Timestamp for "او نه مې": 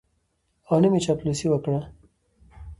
0.69-0.99